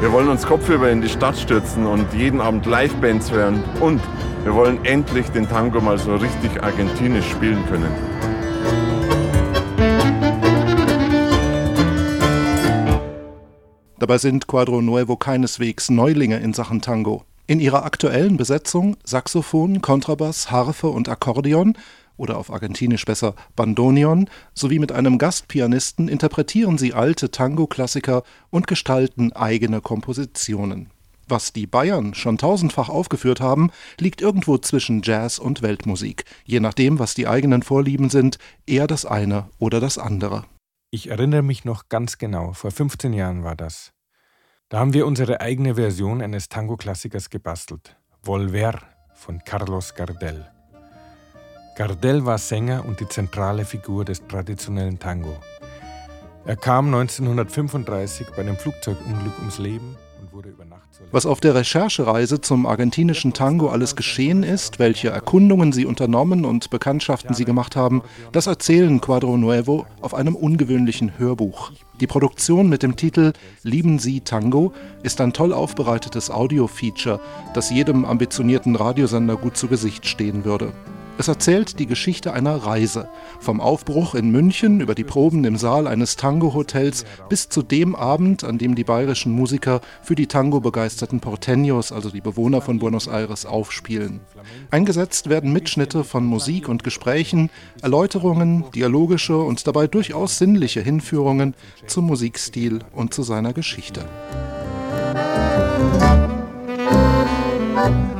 Wir 0.00 0.12
wollen 0.12 0.28
uns 0.28 0.46
kopfüber 0.46 0.88
in 0.90 1.00
die 1.00 1.08
Stadt 1.08 1.36
stürzen 1.36 1.84
und 1.84 2.12
jeden 2.14 2.40
Abend 2.40 2.66
Livebands 2.66 3.32
hören. 3.32 3.64
Und 3.80 4.00
wir 4.44 4.54
wollen 4.54 4.84
endlich 4.84 5.26
den 5.30 5.48
Tango 5.48 5.80
mal 5.80 5.98
so 5.98 6.14
richtig 6.14 6.62
argentinisch 6.62 7.28
spielen 7.28 7.66
können. 7.66 7.92
Dabei 13.98 14.18
sind 14.18 14.46
Quadro 14.46 14.80
Nuevo 14.80 15.16
keineswegs 15.16 15.90
Neulinge 15.90 16.38
in 16.38 16.52
Sachen 16.52 16.80
Tango. 16.80 17.24
In 17.48 17.58
ihrer 17.58 17.84
aktuellen 17.84 18.36
Besetzung 18.36 18.96
Saxophon, 19.02 19.82
Kontrabass, 19.82 20.52
Harfe 20.52 20.86
und 20.86 21.08
Akkordeon 21.08 21.76
oder 22.18 22.36
auf 22.36 22.52
Argentinisch 22.52 23.06
besser 23.06 23.34
Bandoneon, 23.56 24.28
sowie 24.52 24.78
mit 24.78 24.92
einem 24.92 25.16
Gastpianisten 25.16 26.08
interpretieren 26.08 26.76
sie 26.76 26.92
alte 26.92 27.30
Tango-Klassiker 27.30 28.22
und 28.50 28.66
gestalten 28.66 29.32
eigene 29.32 29.80
Kompositionen. 29.80 30.90
Was 31.28 31.52
die 31.52 31.66
Bayern 31.66 32.14
schon 32.14 32.38
tausendfach 32.38 32.88
aufgeführt 32.88 33.40
haben, 33.40 33.70
liegt 33.98 34.22
irgendwo 34.22 34.56
zwischen 34.56 35.02
Jazz 35.02 35.38
und 35.38 35.60
Weltmusik, 35.60 36.24
je 36.44 36.58
nachdem, 36.58 36.98
was 36.98 37.14
die 37.14 37.28
eigenen 37.28 37.62
Vorlieben 37.62 38.08
sind, 38.08 38.38
eher 38.66 38.86
das 38.86 39.04
eine 39.04 39.48
oder 39.58 39.78
das 39.78 39.98
andere. 39.98 40.44
Ich 40.90 41.10
erinnere 41.10 41.42
mich 41.42 41.66
noch 41.66 41.90
ganz 41.90 42.16
genau, 42.16 42.54
vor 42.54 42.70
15 42.70 43.12
Jahren 43.12 43.44
war 43.44 43.56
das. 43.56 43.92
Da 44.70 44.78
haben 44.78 44.94
wir 44.94 45.06
unsere 45.06 45.42
eigene 45.42 45.74
Version 45.74 46.22
eines 46.22 46.48
Tango-Klassikers 46.48 47.28
gebastelt, 47.28 47.96
Volver 48.22 48.80
von 49.14 49.44
Carlos 49.44 49.94
Gardel. 49.94 50.46
Gardel 51.78 52.26
war 52.26 52.38
Sänger 52.38 52.84
und 52.84 52.98
die 52.98 53.06
zentrale 53.06 53.64
Figur 53.64 54.04
des 54.04 54.26
traditionellen 54.26 54.98
Tango. 54.98 55.36
Er 56.44 56.56
kam 56.56 56.86
1935 56.86 58.26
bei 58.34 58.38
einem 58.38 58.56
Flugzeugunglück 58.56 59.38
ums 59.38 59.58
Leben 59.58 59.96
und 60.20 60.32
wurde 60.32 60.48
über 60.48 60.64
Nacht 60.64 60.88
Was 61.12 61.24
auf 61.24 61.38
der 61.38 61.54
Recherchereise 61.54 62.40
zum 62.40 62.66
argentinischen 62.66 63.32
Tango 63.32 63.68
alles 63.68 63.94
geschehen 63.94 64.42
ist, 64.42 64.80
welche 64.80 65.10
Erkundungen 65.10 65.70
sie 65.70 65.86
unternommen 65.86 66.44
und 66.44 66.68
Bekanntschaften 66.68 67.32
sie 67.32 67.44
gemacht 67.44 67.76
haben, 67.76 68.02
das 68.32 68.48
erzählen 68.48 69.00
Quadro 69.00 69.36
Nuevo 69.36 69.86
auf 70.00 70.14
einem 70.14 70.34
ungewöhnlichen 70.34 71.16
Hörbuch. 71.16 71.70
Die 72.00 72.08
Produktion 72.08 72.68
mit 72.68 72.82
dem 72.82 72.96
Titel 72.96 73.34
Lieben 73.62 74.00
Sie 74.00 74.22
Tango 74.22 74.72
ist 75.04 75.20
ein 75.20 75.32
toll 75.32 75.52
aufbereitetes 75.52 76.28
Audio-Feature, 76.28 77.20
das 77.54 77.70
jedem 77.70 78.04
ambitionierten 78.04 78.74
Radiosender 78.74 79.36
gut 79.36 79.56
zu 79.56 79.68
Gesicht 79.68 80.06
stehen 80.08 80.44
würde. 80.44 80.72
Es 81.18 81.26
erzählt 81.26 81.80
die 81.80 81.86
Geschichte 81.86 82.32
einer 82.32 82.54
Reise, 82.54 83.08
vom 83.40 83.60
Aufbruch 83.60 84.14
in 84.14 84.30
München 84.30 84.80
über 84.80 84.94
die 84.94 85.02
Proben 85.02 85.44
im 85.44 85.56
Saal 85.56 85.88
eines 85.88 86.14
Tango-Hotels 86.14 87.04
bis 87.28 87.48
zu 87.48 87.62
dem 87.62 87.96
Abend, 87.96 88.44
an 88.44 88.56
dem 88.56 88.76
die 88.76 88.84
bayerischen 88.84 89.32
Musiker 89.32 89.80
für 90.00 90.14
die 90.14 90.28
Tango-begeisterten 90.28 91.20
Porteños, 91.20 91.92
also 91.92 92.10
die 92.10 92.20
Bewohner 92.20 92.60
von 92.60 92.78
Buenos 92.78 93.08
Aires, 93.08 93.46
aufspielen. 93.46 94.20
Eingesetzt 94.70 95.28
werden 95.28 95.52
Mitschnitte 95.52 96.04
von 96.04 96.24
Musik 96.24 96.68
und 96.68 96.84
Gesprächen, 96.84 97.50
Erläuterungen, 97.82 98.64
dialogische 98.72 99.38
und 99.38 99.66
dabei 99.66 99.88
durchaus 99.88 100.38
sinnliche 100.38 100.82
Hinführungen 100.82 101.54
zum 101.88 102.06
Musikstil 102.06 102.78
und 102.92 103.12
zu 103.12 103.24
seiner 103.24 103.52
Geschichte. 103.52 104.04
Musik 107.74 108.17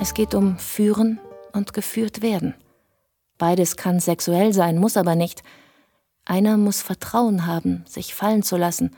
Es 0.00 0.14
geht 0.14 0.34
um 0.34 0.58
Führen 0.58 1.18
und 1.52 1.72
geführt 1.72 2.22
werden. 2.22 2.54
Beides 3.36 3.76
kann 3.76 3.98
sexuell 3.98 4.52
sein, 4.52 4.78
muss 4.78 4.96
aber 4.96 5.16
nicht. 5.16 5.42
Einer 6.24 6.56
muss 6.56 6.82
Vertrauen 6.82 7.46
haben, 7.46 7.84
sich 7.88 8.14
fallen 8.14 8.44
zu 8.44 8.56
lassen. 8.56 8.94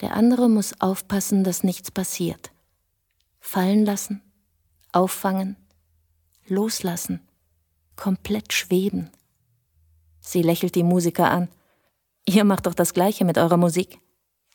Der 0.00 0.14
andere 0.14 0.48
muss 0.48 0.80
aufpassen, 0.80 1.42
dass 1.42 1.64
nichts 1.64 1.90
passiert. 1.90 2.52
Fallen 3.40 3.84
lassen, 3.84 4.22
auffangen, 4.92 5.56
loslassen, 6.46 7.20
komplett 7.96 8.52
schweben. 8.52 9.10
Sie 10.20 10.42
lächelt 10.42 10.76
die 10.76 10.84
Musiker 10.84 11.30
an. 11.32 11.48
Ihr 12.26 12.44
macht 12.44 12.66
doch 12.66 12.74
das 12.74 12.94
Gleiche 12.94 13.24
mit 13.24 13.38
eurer 13.38 13.56
Musik. 13.56 13.98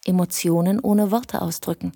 Emotionen 0.05 0.79
ohne 0.79 1.11
Worte 1.11 1.41
ausdrücken. 1.41 1.91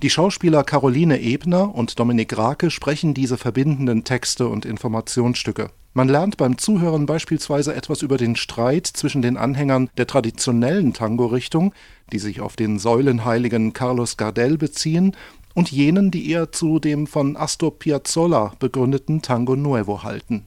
Die 0.00 0.10
Schauspieler 0.10 0.62
Caroline 0.62 1.20
Ebner 1.20 1.74
und 1.74 1.98
Dominik 1.98 2.38
Rake 2.38 2.70
sprechen 2.70 3.14
diese 3.14 3.36
verbindenden 3.36 4.04
Texte 4.04 4.46
und 4.46 4.64
Informationsstücke. 4.64 5.70
Man 5.92 6.06
lernt 6.06 6.36
beim 6.36 6.56
Zuhören 6.56 7.04
beispielsweise 7.04 7.74
etwas 7.74 8.02
über 8.02 8.16
den 8.16 8.36
Streit 8.36 8.86
zwischen 8.86 9.22
den 9.22 9.36
Anhängern 9.36 9.90
der 9.96 10.06
traditionellen 10.06 10.92
Tango-Richtung, 10.92 11.74
die 12.12 12.20
sich 12.20 12.40
auf 12.40 12.54
den 12.54 12.78
Säulenheiligen 12.78 13.72
Carlos 13.72 14.16
Gardel 14.16 14.56
beziehen, 14.56 15.16
und 15.54 15.72
jenen, 15.72 16.12
die 16.12 16.30
eher 16.30 16.52
zu 16.52 16.78
dem 16.78 17.08
von 17.08 17.36
Astor 17.36 17.76
Piazzolla 17.76 18.52
begründeten 18.60 19.20
Tango 19.20 19.56
Nuevo 19.56 20.04
halten. 20.04 20.46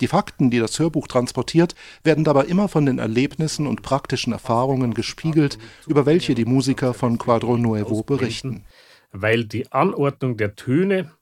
Die 0.00 0.08
Fakten, 0.08 0.50
die 0.50 0.58
das 0.58 0.78
Hörbuch 0.78 1.06
transportiert, 1.06 1.74
werden 2.02 2.24
dabei 2.24 2.44
immer 2.44 2.68
von 2.68 2.86
den 2.86 2.98
Erlebnissen 2.98 3.66
und 3.66 3.82
praktischen 3.82 4.32
Erfahrungen 4.32 4.94
gespiegelt, 4.94 5.58
über 5.86 6.06
welche 6.06 6.34
die 6.34 6.46
Musiker 6.46 6.94
von 6.94 7.18
Quadro 7.18 7.58
Nuevo 7.58 8.02
berichten 8.02 8.64
weil 9.12 9.44
die 9.44 9.70
Anordnung 9.72 10.36
der 10.36 10.56
Töne 10.56 11.12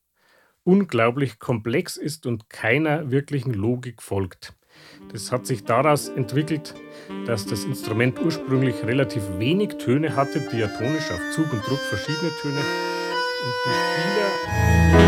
unglaublich 0.64 1.38
komplex 1.38 1.96
ist 1.96 2.26
und 2.26 2.48
keiner 2.48 3.10
wirklichen 3.10 3.52
Logik 3.54 4.02
folgt. 4.02 4.54
Das 5.12 5.30
hat 5.30 5.46
sich 5.46 5.64
daraus 5.64 6.08
entwickelt, 6.08 6.74
dass 7.26 7.46
das 7.46 7.64
Instrument 7.64 8.20
ursprünglich 8.20 8.82
relativ 8.84 9.22
wenig 9.38 9.76
Töne 9.76 10.16
hatte, 10.16 10.40
diatonisch 10.40 11.10
auf 11.10 11.20
Zug 11.34 11.52
und 11.52 11.66
Druck 11.66 11.78
verschiedene 11.78 12.30
Töne. 12.40 12.60
Und 12.60 13.54
die 13.66 13.70
Spieler 13.70 15.03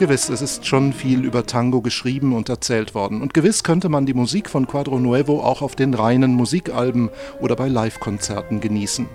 Gewiss, 0.00 0.30
es 0.30 0.40
ist 0.40 0.66
schon 0.66 0.94
viel 0.94 1.26
über 1.26 1.44
Tango 1.44 1.82
geschrieben 1.82 2.32
und 2.32 2.48
erzählt 2.48 2.94
worden. 2.94 3.20
Und 3.20 3.34
gewiss 3.34 3.62
könnte 3.62 3.90
man 3.90 4.06
die 4.06 4.14
Musik 4.14 4.48
von 4.48 4.66
Quadro 4.66 4.98
Nuevo 4.98 5.42
auch 5.42 5.60
auf 5.60 5.76
den 5.76 5.92
reinen 5.92 6.32
Musikalben 6.32 7.10
oder 7.38 7.54
bei 7.54 7.68
Livekonzerten 7.68 8.62
genießen. 8.62 9.06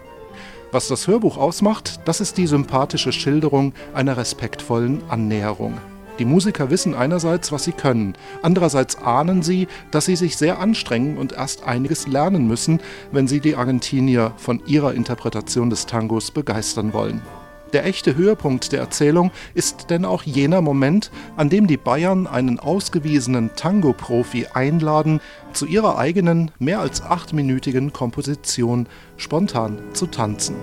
Was 0.71 0.87
das 0.87 1.07
Hörbuch 1.07 1.37
ausmacht, 1.37 2.01
das 2.05 2.21
ist 2.21 2.37
die 2.37 2.45
sympathische 2.45 3.11
Schilderung 3.11 3.73
einer 3.95 4.15
respektvollen 4.15 5.01
Annäherung. 5.09 5.73
Die 6.19 6.25
Musiker 6.25 6.69
wissen 6.69 6.93
einerseits, 6.93 7.51
was 7.51 7.63
sie 7.63 7.71
können, 7.71 8.13
andererseits 8.43 8.95
ahnen 8.99 9.41
sie, 9.41 9.67
dass 9.89 10.05
sie 10.05 10.15
sich 10.15 10.37
sehr 10.37 10.59
anstrengen 10.59 11.17
und 11.17 11.33
erst 11.33 11.63
einiges 11.63 12.05
lernen 12.05 12.45
müssen, 12.45 12.79
wenn 13.11 13.27
sie 13.27 13.39
die 13.39 13.55
Argentinier 13.55 14.33
von 14.37 14.61
ihrer 14.67 14.93
Interpretation 14.93 15.71
des 15.71 15.87
Tangos 15.87 16.29
begeistern 16.29 16.93
wollen. 16.93 17.23
Der 17.75 17.85
echte 17.85 18.15
Höhepunkt 18.15 18.71
der 18.71 18.79
Erzählung 18.79 19.31
ist 19.53 19.89
denn 19.89 20.05
auch 20.05 20.23
jener 20.23 20.61
Moment, 20.61 21.11
an 21.35 21.49
dem 21.49 21.67
die 21.67 21.75
Bayern 21.75 22.25
einen 22.25 22.57
ausgewiesenen 22.57 23.53
Tango-Profi 23.57 24.47
einladen, 24.53 25.19
zu 25.51 25.65
ihrer 25.65 25.97
eigenen, 25.97 26.51
mehr 26.57 26.79
als 26.79 27.01
achtminütigen 27.01 27.91
Komposition 27.91 28.87
spontan 29.17 29.77
zu 29.91 30.07
tanzen. 30.07 30.55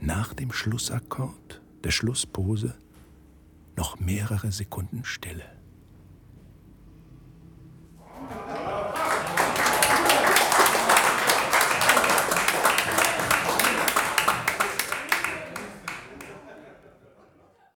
Nach 0.00 0.32
dem 0.32 0.52
Schlussakkord 0.52 1.45
der 1.86 1.92
Schlusspose 1.92 2.74
noch 3.76 4.00
mehrere 4.00 4.50
Sekunden 4.50 5.04
Stille. 5.04 5.44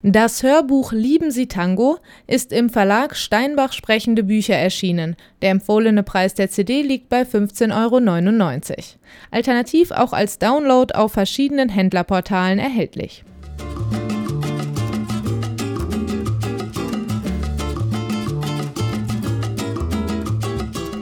Das 0.01 0.42
Hörbuch 0.42 0.92
Lieben 0.92 1.31
Sie 1.31 1.47
Tango 1.47 1.99
ist 2.27 2.55
im 2.55 2.71
Verlag 2.71 3.14
Steinbach 3.14 3.75
Sprechende 3.75 4.25
Bücher 4.25 4.55
erschienen. 4.55 5.16
Der 5.42 5.51
empfohlene 5.51 6.03
Preis 6.03 6.33
der 6.33 6.49
CD 6.49 6.81
liegt 6.81 7.11
bei 7.11 7.25
15,99 7.25 8.71
Euro. 8.71 8.83
Alternativ 9.31 9.90
auch 9.90 10.14
als 10.14 10.38
Download 10.38 10.94
auf 10.94 11.12
verschiedenen 11.12 11.68
Händlerportalen 11.68 12.59
erhältlich. 12.59 13.23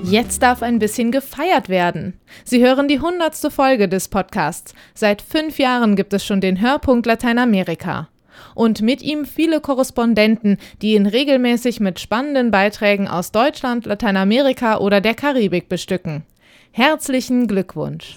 Jetzt 0.09 0.43
darf 0.45 0.63
ein 0.63 0.79
bisschen 0.79 1.11
gefeiert 1.11 1.69
werden. 1.69 2.21
Sie 2.45 2.63
hören 2.63 2.87
die 2.87 3.01
hundertste 3.01 3.51
Folge 3.51 3.89
des 3.89 4.07
Podcasts. 4.07 4.73
Seit 4.95 5.21
fünf 5.21 5.59
Jahren 5.59 5.97
gibt 5.97 6.13
es 6.13 6.25
schon 6.25 6.41
den 6.41 6.61
Hörpunkt 6.61 7.07
Lateinamerika. 7.07 8.09
Und 8.55 8.83
mit 8.83 9.03
ihm 9.03 9.25
viele 9.25 9.61
Korrespondenten, 9.61 10.59
die 10.81 10.95
ihn 10.95 11.07
regelmäßig 11.07 11.81
mit 11.81 11.99
spannenden 11.99 12.53
Beiträgen 12.53 13.09
aus 13.09 13.33
Deutschland, 13.33 13.87
Lateinamerika 13.87 14.79
oder 14.79 15.01
der 15.01 15.15
Karibik 15.15 15.69
bestücken. 15.69 16.23
Herzlichen 16.71 17.49
Glückwunsch! 17.49 18.17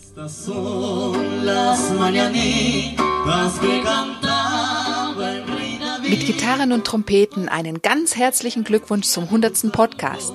Mit 6.08 6.26
Gitarren 6.28 6.72
und 6.72 6.86
Trompeten 6.86 7.50
einen 7.50 7.82
ganz 7.82 8.16
herzlichen 8.16 8.64
Glückwunsch 8.64 9.08
zum 9.08 9.24
100. 9.24 9.72
Podcast. 9.72 10.34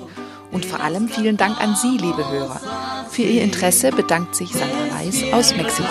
Und 0.55 0.65
vor 0.65 0.79
allem 0.79 1.09
vielen 1.09 1.35
Dank 1.35 1.59
an 1.59 1.75
Sie, 1.75 1.97
liebe 1.97 2.29
Hörer. 2.29 2.61
Für 3.09 3.23
Ihr 3.23 3.43
Interesse 3.43 3.91
bedankt 3.91 4.35
sich 4.35 4.53
Sandra 4.53 4.89
Weiß 4.89 5.33
aus 5.33 5.53
Mexiko. 5.53 5.89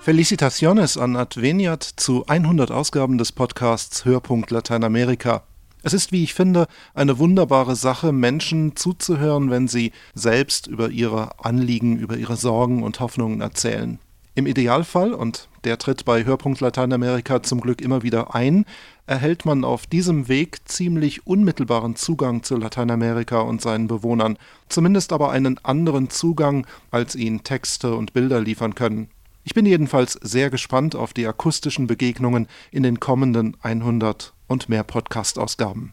Felicitaciones 0.00 0.96
an 0.96 1.16
Adveniat 1.16 1.82
zu 1.82 2.24
100 2.28 2.70
Ausgaben 2.70 3.18
des 3.18 3.32
Podcasts 3.32 4.04
Hörpunkt 4.04 4.52
Lateinamerika. 4.52 5.42
Es 5.82 5.92
ist, 5.92 6.12
wie 6.12 6.22
ich 6.22 6.34
finde, 6.34 6.68
eine 6.94 7.18
wunderbare 7.18 7.74
Sache, 7.74 8.12
Menschen 8.12 8.76
zuzuhören, 8.76 9.50
wenn 9.50 9.66
sie 9.66 9.90
selbst 10.14 10.68
über 10.68 10.90
ihre 10.90 11.44
Anliegen, 11.44 11.98
über 11.98 12.16
ihre 12.16 12.36
Sorgen 12.36 12.84
und 12.84 13.00
Hoffnungen 13.00 13.40
erzählen. 13.40 13.98
Im 14.40 14.46
Idealfall, 14.46 15.12
und 15.12 15.50
der 15.64 15.76
tritt 15.76 16.06
bei 16.06 16.24
Hörpunkt 16.24 16.62
Lateinamerika 16.62 17.42
zum 17.42 17.60
Glück 17.60 17.82
immer 17.82 18.02
wieder 18.02 18.34
ein, 18.34 18.64
erhält 19.06 19.44
man 19.44 19.64
auf 19.64 19.86
diesem 19.86 20.28
Weg 20.28 20.66
ziemlich 20.66 21.26
unmittelbaren 21.26 21.94
Zugang 21.94 22.42
zu 22.42 22.56
Lateinamerika 22.56 23.40
und 23.40 23.60
seinen 23.60 23.86
Bewohnern, 23.86 24.38
zumindest 24.70 25.12
aber 25.12 25.30
einen 25.30 25.62
anderen 25.62 26.08
Zugang, 26.08 26.66
als 26.90 27.16
ihn 27.16 27.44
Texte 27.44 27.94
und 27.94 28.14
Bilder 28.14 28.40
liefern 28.40 28.74
können. 28.74 29.10
Ich 29.44 29.52
bin 29.52 29.66
jedenfalls 29.66 30.14
sehr 30.22 30.48
gespannt 30.48 30.96
auf 30.96 31.12
die 31.12 31.26
akustischen 31.26 31.86
Begegnungen 31.86 32.48
in 32.70 32.82
den 32.82 32.98
kommenden 32.98 33.58
100 33.60 34.32
und 34.46 34.70
mehr 34.70 34.84
Podcast-Ausgaben. 34.84 35.92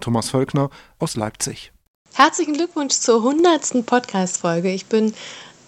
Thomas 0.00 0.30
Völkner 0.30 0.70
aus 0.98 1.14
Leipzig. 1.14 1.72
Herzlichen 2.14 2.54
Glückwunsch 2.54 2.94
zur 2.94 3.16
100. 3.18 3.84
Podcast-Folge. 3.84 4.70
Ich 4.72 4.86
bin 4.86 5.12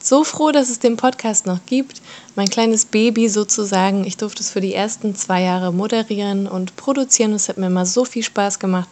so 0.05 0.23
froh, 0.23 0.53
dass 0.53 0.69
es 0.69 0.79
den 0.79 0.97
Podcast 0.97 1.47
noch 1.47 1.64
gibt. 1.64 2.03
Mein 2.37 2.49
kleines 2.49 2.85
Baby 2.85 3.29
sozusagen. 3.29 4.05
Ich 4.05 4.19
durfte 4.19 4.43
es 4.43 4.51
für 4.51 4.61
die 4.61 4.75
ersten 4.75 5.17
zwei 5.17 5.43
Jahre 5.43 5.73
moderieren 5.73 6.47
und 6.47 6.77
produzieren. 6.77 7.33
Es 7.33 7.49
hat 7.49 7.57
mir 7.57 7.67
immer 7.67 7.87
so 7.87 8.05
viel 8.05 8.23
Spaß 8.23 8.59
gemacht. 8.59 8.88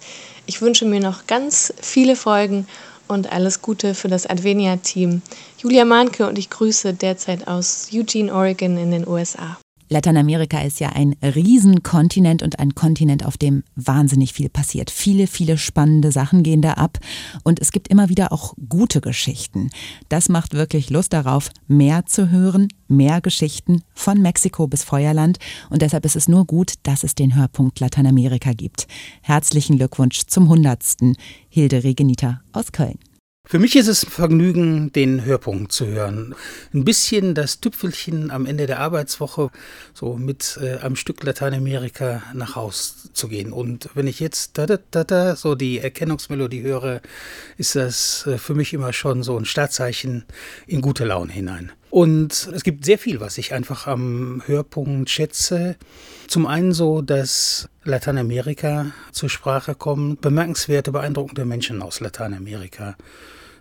Ich 0.47 0.63
wünsche 0.63 0.87
mir 0.87 1.01
noch 1.01 1.27
ganz 1.27 1.73
viele 1.81 2.17
Folgen 2.17 2.67
und 3.09 3.31
alles 3.31 3.61
Gute 3.61 3.95
für 3.95 4.09
das 4.09 4.27
Advenia-Team. 4.27 5.21
Julia 5.59 5.85
Mahnke 5.85 6.27
und 6.27 6.39
ich 6.39 6.49
grüße 6.49 6.95
derzeit 6.95 7.47
aus 7.47 7.89
Eugene, 7.93 8.33
Oregon 8.33 8.79
in 8.79 8.91
den 8.91 9.07
USA. 9.07 9.59
Lateinamerika 9.93 10.61
ist 10.63 10.81
ja 10.81 10.89
ein 10.89 11.15
Riesenkontinent 11.23 12.43
und 12.43 12.59
ein 12.59 12.75
Kontinent, 12.75 13.27
auf 13.27 13.37
dem 13.37 13.63
wahnsinnig 13.77 14.33
viel 14.33 14.49
passiert. 14.49 14.91
Viele, 14.91 15.27
viele 15.27 15.59
spannende 15.59 16.11
Sachen 16.11 16.43
gehen 16.43 16.63
da 16.63 16.73
ab 16.73 16.99
und 17.45 17.61
es 17.61 17.73
gibt 17.73 17.89
immer 17.89 18.09
wieder 18.09 18.33
auch 18.33 18.55
gute 18.69 19.01
Geschichten. 19.01 19.71
Das 20.09 20.29
macht 20.29 20.55
wirklich 20.55 20.89
Lust 20.89 21.13
darauf, 21.13 21.51
mehr 21.69 22.07
zu 22.07 22.31
hören, 22.31 22.69
mehr 22.89 23.21
Geschichten 23.21 23.83
von 23.95 24.21
Mexiko 24.21 24.67
bis 24.67 24.83
Feuerland 24.83 25.39
und 25.69 25.83
deshalb 25.83 26.07
ist 26.07 26.17
es 26.17 26.27
nur 26.27 26.47
gut, 26.47 26.75
dass 26.85 27.05
es 27.05 27.15
den 27.15 27.37
Hörpunkt 27.37 27.79
Lateinamerika 27.79 28.53
gibt. 28.55 28.89
Herzlichen 29.21 29.77
Glückwunsch 29.77 30.23
zum 30.27 30.45
100. 30.45 31.17
Hilde 31.51 31.85
Regenita 31.85 32.41
aus 32.53 32.73
Köln. 32.73 32.99
Für 33.45 33.59
mich 33.59 33.75
ist 33.75 33.89
es 33.89 34.05
ein 34.05 34.11
Vergnügen, 34.11 34.93
den 34.93 35.25
Hörpunkt 35.25 35.73
zu 35.73 35.87
hören. 35.87 36.35
Ein 36.73 36.85
bisschen 36.85 37.35
das 37.35 37.61
Tüpfelchen 37.61 38.31
am 38.31 38.47
Ende 38.47 38.67
der 38.67 38.79
Arbeitswoche, 38.79 39.51
so 39.93 40.17
mit 40.17 40.59
äh, 40.63 40.77
einem 40.77 40.95
Stück 40.95 41.23
Lateinamerika 41.25 42.23
nach 42.35 42.55
Haus 42.55 43.11
zu 43.13 43.27
gehen. 43.27 43.53
Und 43.53 43.91
wenn 43.95 44.07
ich 44.07 44.21
jetzt 44.21 44.57
da, 44.59 44.67
da, 44.67 44.79
da, 44.93 45.05
da 45.05 45.37
so 45.37 45.57
die 45.57 45.81
Erkennungsmelodie 45.81 46.63
höre, 46.63 47.03
ist 47.59 47.75
das 47.75 48.27
äh, 48.27 48.39
für 48.39 48.55
mich 48.55 48.73
immer 48.73 48.93
schon 48.93 49.25
so 49.25 49.37
ein 49.37 49.45
Startzeichen 49.45 50.25
in 50.67 50.81
gute 50.81 51.05
Laune 51.05 51.33
hinein. 51.33 51.73
Und 51.93 52.49
es 52.55 52.65
gibt 52.65 52.87
sehr 52.87 52.97
viel, 52.97 53.21
was 53.21 53.37
ich 53.37 53.53
einfach 53.53 53.87
am 53.87 54.43
Hörpunkt 54.47 55.11
schätze. 55.11 55.77
Zum 56.27 56.47
einen 56.47 56.73
so, 56.73 57.03
dass 57.03 57.69
Lateinamerika 57.85 58.93
zur 59.11 59.29
Sprache 59.29 59.75
kommt, 59.75 60.23
bemerkenswerte, 60.23 60.91
beeindruckende 60.91 61.45
Menschen 61.45 61.83
aus 61.83 62.01
Lateinamerika. 62.01 62.97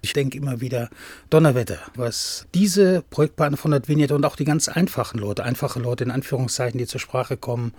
Ich 0.03 0.13
denke 0.13 0.37
immer 0.37 0.61
wieder, 0.61 0.89
Donnerwetter, 1.29 1.77
was 1.95 2.47
diese 2.55 3.03
Projektpartner 3.11 3.57
von 3.57 3.71
Adveniat 3.71 4.11
und 4.11 4.25
auch 4.25 4.35
die 4.35 4.45
ganz 4.45 4.67
einfachen 4.67 5.19
Leute, 5.19 5.43
einfache 5.43 5.79
Leute 5.79 6.03
in 6.03 6.11
Anführungszeichen, 6.11 6.79
die 6.79 6.87
zur 6.87 6.99
Sprache 6.99 7.37
kommen, 7.37 7.73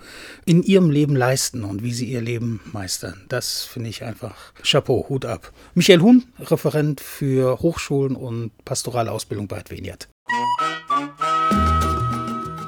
in 0.45 0.63
ihrem 0.63 0.91
Leben 0.91 1.17
leisten 1.17 1.65
und 1.65 1.83
wie 1.83 1.93
sie 1.93 2.07
ihr 2.07 2.21
Leben 2.21 2.61
meistern. 2.73 3.23
Das 3.29 3.65
finde 3.65 3.89
ich 3.89 4.05
einfach 4.05 4.53
Chapeau, 4.63 5.07
Hut 5.09 5.25
ab. 5.25 5.53
Michael 5.75 6.01
Huhn, 6.01 6.23
Referent 6.39 7.01
für 7.01 7.59
Hochschulen 7.59 8.15
und 8.15 8.53
pastorale 8.65 9.11
Ausbildung 9.11 9.49
bei 9.49 9.59
Adveniat. 9.59 10.09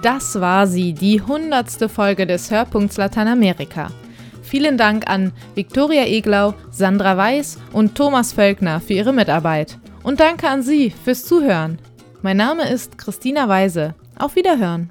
Das 0.03 0.41
war 0.41 0.67
sie, 0.67 0.93
die 0.93 1.23
hundertste 1.23 1.89
Folge 1.89 2.27
des 2.27 2.51
Hörpunkts 2.51 2.97
Lateinamerika. 2.97 3.91
Vielen 4.55 4.79
Dank 4.79 5.11
an 5.11 5.33
Viktoria 5.57 6.05
Eglau, 6.05 6.55
Sandra 6.71 7.17
Weiß 7.17 7.59
und 7.73 7.97
Thomas 7.97 8.33
Völkner 8.33 8.81
für 8.81 8.93
ihre 8.93 9.13
Mitarbeit. 9.13 9.79
Und 10.05 10.21
danke 10.21 10.49
an 10.49 10.63
Sie 10.63 10.91
fürs 10.91 11.25
Zuhören. 11.25 11.81
Mein 12.23 12.37
Name 12.37 12.69
ist 12.69 12.97
Christina 12.97 13.49
Weise. 13.49 13.97
Auf 14.17 14.37
Wiederhören. 14.37 14.91